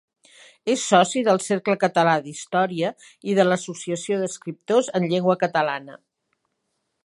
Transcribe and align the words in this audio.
És 0.73 0.85
soci 0.91 1.21
del 1.27 1.41
Cercle 1.47 1.75
Català 1.83 2.15
d’Història 2.29 2.91
i 3.33 3.37
de 3.41 3.47
l’Associació 3.49 4.19
d’Escriptors 4.23 4.93
en 5.01 5.09
Llengua 5.13 5.41
Catalana. 5.45 6.01